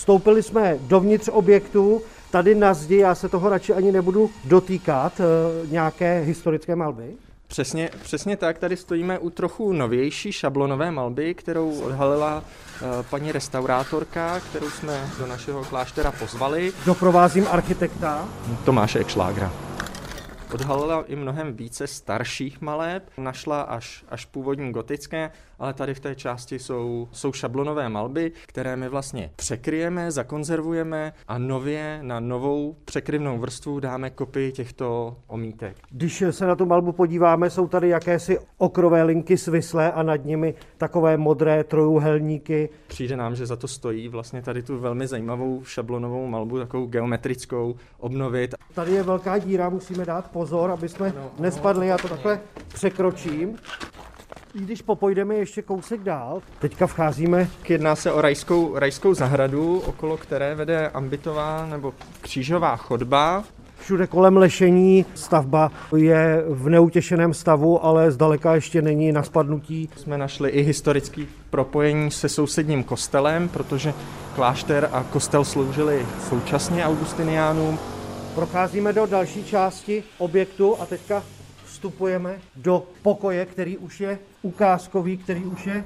Vstoupili 0.00 0.42
jsme 0.42 0.78
dovnitř 0.80 1.28
objektu, 1.32 2.02
tady 2.30 2.54
na 2.54 2.74
zdi, 2.74 2.96
já 2.96 3.14
se 3.14 3.28
toho 3.28 3.48
radši 3.48 3.72
ani 3.72 3.92
nebudu 3.92 4.30
dotýkat, 4.44 5.20
eh, 5.20 5.66
nějaké 5.66 6.20
historické 6.20 6.76
malby. 6.76 7.14
Přesně, 7.48 7.90
přesně 8.02 8.36
tak, 8.36 8.58
tady 8.58 8.76
stojíme 8.76 9.18
u 9.18 9.30
trochu 9.30 9.72
novější 9.72 10.32
šablonové 10.32 10.90
malby, 10.90 11.34
kterou 11.34 11.80
odhalila 11.80 12.36
uh, 12.36 12.88
paní 13.10 13.32
restaurátorka, 13.32 14.40
kterou 14.40 14.70
jsme 14.70 15.10
do 15.18 15.26
našeho 15.26 15.64
kláštera 15.64 16.12
pozvali. 16.12 16.72
Doprovázím 16.86 17.46
architekta. 17.50 18.28
Tomáše 18.64 18.98
Ekšlágra 18.98 19.69
odhalila 20.54 21.04
i 21.06 21.16
mnohem 21.16 21.52
více 21.52 21.86
starších 21.86 22.60
maleb, 22.60 23.10
našla 23.18 23.62
až, 23.62 24.04
až 24.08 24.24
původní 24.24 24.72
gotické, 24.72 25.30
ale 25.58 25.74
tady 25.74 25.94
v 25.94 26.00
té 26.00 26.14
části 26.14 26.58
jsou, 26.58 27.08
jsou 27.12 27.32
šablonové 27.32 27.88
malby, 27.88 28.32
které 28.46 28.76
my 28.76 28.88
vlastně 28.88 29.30
překryjeme, 29.36 30.10
zakonzervujeme 30.10 31.12
a 31.28 31.38
nově 31.38 31.98
na 32.02 32.20
novou 32.20 32.76
překryvnou 32.84 33.38
vrstvu 33.38 33.80
dáme 33.80 34.10
kopii 34.10 34.52
těchto 34.52 35.16
omítek. 35.26 35.76
Když 35.90 36.24
se 36.30 36.46
na 36.46 36.56
tu 36.56 36.66
malbu 36.66 36.92
podíváme, 36.92 37.50
jsou 37.50 37.68
tady 37.68 37.88
jakési 37.88 38.38
okrové 38.58 39.02
linky 39.02 39.38
svislé 39.38 39.92
a 39.92 40.02
nad 40.02 40.24
nimi 40.24 40.54
takové 40.76 41.16
modré 41.16 41.64
trojuhelníky. 41.64 42.68
Přijde 42.86 43.16
nám, 43.16 43.36
že 43.36 43.46
za 43.46 43.56
to 43.56 43.68
stojí 43.68 44.08
vlastně 44.08 44.42
tady 44.42 44.62
tu 44.62 44.78
velmi 44.78 45.06
zajímavou 45.06 45.64
šablonovou 45.64 46.26
malbu, 46.26 46.58
takovou 46.58 46.86
geometrickou, 46.86 47.74
obnovit. 47.98 48.54
Tady 48.74 48.92
je 48.92 49.02
velká 49.02 49.38
díra, 49.38 49.68
musíme 49.68 50.04
dát 50.04 50.30
pozor, 50.40 50.70
aby 50.70 50.88
jsme 50.88 51.12
no, 51.16 51.30
nespadli. 51.38 51.86
Já 51.86 51.98
to 51.98 52.08
takhle 52.08 52.40
překročím. 52.74 53.56
I 54.54 54.58
když 54.60 54.82
popojdeme 54.82 55.34
ještě 55.34 55.62
kousek 55.62 56.00
dál, 56.00 56.42
teďka 56.58 56.86
vcházíme. 56.86 57.48
Jedná 57.68 57.96
se 57.96 58.12
o 58.12 58.20
rajskou, 58.20 58.78
rajskou 58.78 59.14
zahradu, 59.14 59.78
okolo 59.86 60.16
které 60.16 60.54
vede 60.54 60.88
ambitová 60.88 61.66
nebo 61.66 61.94
křížová 62.20 62.76
chodba. 62.76 63.44
Všude 63.80 64.06
kolem 64.06 64.36
lešení 64.36 65.06
stavba 65.14 65.70
je 65.96 66.44
v 66.48 66.68
neutěšeném 66.68 67.34
stavu, 67.34 67.84
ale 67.84 68.10
zdaleka 68.10 68.54
ještě 68.54 68.82
není 68.82 69.12
na 69.12 69.22
spadnutí. 69.22 69.88
Jsme 69.96 70.18
našli 70.18 70.50
i 70.50 70.62
historický 70.62 71.28
propojení 71.50 72.10
se 72.10 72.28
sousedním 72.28 72.84
kostelem, 72.84 73.48
protože 73.48 73.94
klášter 74.34 74.88
a 74.92 75.02
kostel 75.02 75.44
sloužili 75.44 76.06
současně 76.28 76.84
augustiniánům. 76.84 77.78
Procházíme 78.34 78.92
do 78.92 79.06
další 79.06 79.44
části 79.44 80.04
objektu 80.18 80.76
a 80.80 80.86
teďka 80.86 81.22
vstupujeme 81.64 82.38
do 82.56 82.82
pokoje, 83.02 83.46
který 83.46 83.78
už 83.78 84.00
je 84.00 84.18
ukázkový, 84.42 85.16
který 85.16 85.44
už 85.44 85.66
je 85.66 85.84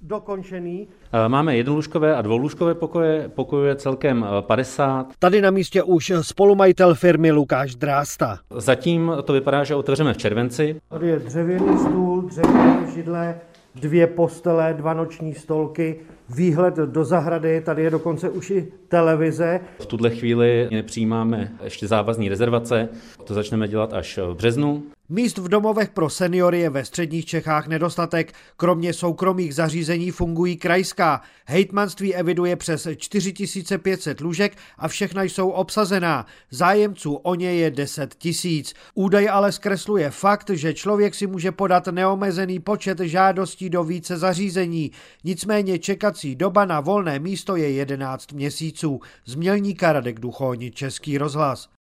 dokončený. 0.00 0.88
Máme 1.28 1.56
jednolůžkové 1.56 2.16
a 2.16 2.22
dvoulůžkové 2.22 2.74
pokoje, 2.74 3.28
pokojů 3.34 3.64
je 3.64 3.76
celkem 3.76 4.26
50. 4.40 5.06
Tady 5.18 5.40
na 5.40 5.50
místě 5.50 5.82
už 5.82 6.12
spolumajitel 6.20 6.94
firmy 6.94 7.32
Lukáš 7.32 7.74
Drásta. 7.74 8.38
Zatím 8.56 9.12
to 9.24 9.32
vypadá, 9.32 9.64
že 9.64 9.74
otevřeme 9.74 10.14
v 10.14 10.16
červenci. 10.16 10.80
Tady 10.88 11.08
je 11.08 11.18
dřevěný 11.18 11.78
stůl, 11.78 12.22
dřevěné 12.22 12.81
židle, 12.94 13.40
dvě 13.74 14.06
postele, 14.06 14.74
dva 14.74 14.94
noční 14.94 15.34
stolky, 15.34 15.96
výhled 16.36 16.76
do 16.76 17.04
zahrady, 17.04 17.60
tady 17.60 17.82
je 17.82 17.90
dokonce 17.90 18.30
už 18.30 18.50
i 18.50 18.72
televize. 18.88 19.60
V 19.80 19.86
tuhle 19.86 20.10
chvíli 20.10 20.68
nepřijímáme 20.70 21.52
ještě 21.64 21.86
závazní 21.86 22.28
rezervace, 22.28 22.88
to 23.24 23.34
začneme 23.34 23.68
dělat 23.68 23.92
až 23.92 24.18
v 24.18 24.34
březnu. 24.34 24.82
Míst 25.12 25.38
v 25.38 25.48
domovech 25.48 25.90
pro 25.90 26.10
seniory 26.10 26.60
je 26.60 26.70
ve 26.70 26.84
středních 26.84 27.24
Čechách 27.24 27.66
nedostatek. 27.66 28.32
Kromě 28.56 28.92
soukromých 28.92 29.54
zařízení 29.54 30.10
fungují 30.10 30.56
krajská. 30.56 31.20
Hejtmanství 31.46 32.14
eviduje 32.14 32.56
přes 32.56 32.88
4500 32.96 34.20
lůžek 34.20 34.56
a 34.78 34.88
všechna 34.88 35.22
jsou 35.22 35.50
obsazená. 35.50 36.26
Zájemců 36.50 37.14
o 37.14 37.34
ně 37.34 37.54
je 37.54 37.70
10 37.70 38.14
tisíc. 38.14 38.74
Údaj 38.94 39.28
ale 39.28 39.52
zkresluje 39.52 40.10
fakt, 40.10 40.50
že 40.50 40.74
člověk 40.74 41.14
si 41.14 41.26
může 41.26 41.52
podat 41.52 41.86
neomezený 41.86 42.60
počet 42.60 43.00
žádostí 43.00 43.70
do 43.70 43.84
více 43.84 44.16
zařízení. 44.16 44.90
Nicméně 45.24 45.78
čekací 45.78 46.34
doba 46.34 46.64
na 46.64 46.80
volné 46.80 47.18
místo 47.18 47.56
je 47.56 47.70
11 47.70 48.32
měsíců. 48.32 49.00
Z 49.24 49.34
Mělníka 49.34 49.92
Radek 49.92 50.20
Duchoni, 50.20 50.70
Český 50.70 51.18
rozhlas. 51.18 51.68